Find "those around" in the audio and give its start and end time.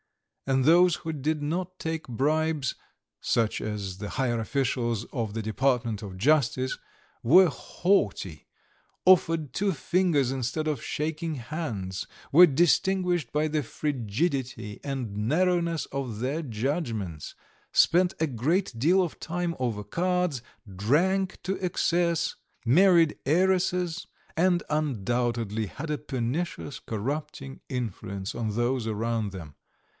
28.55-29.31